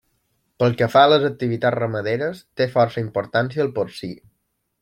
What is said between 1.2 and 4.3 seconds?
activitats ramaderes, té força importància el porcí.